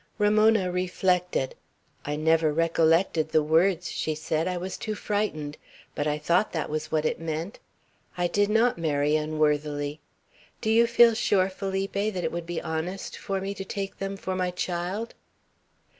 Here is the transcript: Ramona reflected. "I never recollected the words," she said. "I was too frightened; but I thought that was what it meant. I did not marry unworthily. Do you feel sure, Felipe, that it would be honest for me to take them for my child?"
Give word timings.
Ramona 0.17 0.71
reflected. 0.71 1.53
"I 2.05 2.15
never 2.15 2.51
recollected 2.51 3.29
the 3.29 3.43
words," 3.43 3.91
she 3.91 4.15
said. 4.15 4.47
"I 4.47 4.57
was 4.57 4.75
too 4.75 4.95
frightened; 4.95 5.59
but 5.93 6.07
I 6.07 6.17
thought 6.17 6.53
that 6.53 6.71
was 6.71 6.91
what 6.91 7.05
it 7.05 7.19
meant. 7.19 7.59
I 8.17 8.25
did 8.25 8.49
not 8.49 8.79
marry 8.79 9.15
unworthily. 9.15 9.99
Do 10.59 10.71
you 10.71 10.87
feel 10.87 11.13
sure, 11.13 11.51
Felipe, 11.51 11.93
that 11.93 12.23
it 12.23 12.31
would 12.31 12.47
be 12.47 12.59
honest 12.63 13.15
for 13.15 13.39
me 13.39 13.53
to 13.53 13.63
take 13.63 13.99
them 13.99 14.17
for 14.17 14.35
my 14.35 14.49
child?" 14.49 15.13